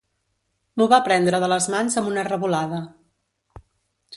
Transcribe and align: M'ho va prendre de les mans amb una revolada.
M'ho 0.79 0.87
va 0.93 0.99
prendre 1.07 1.41
de 1.43 1.49
les 1.53 1.67
mans 1.73 1.99
amb 2.03 2.09
una 2.13 2.25
revolada. 2.31 2.81